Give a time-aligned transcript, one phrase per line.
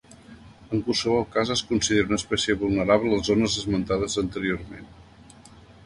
[0.77, 4.93] En qualsevol cas es considera una espècie vulnerable a les zones esmentades anteriorment.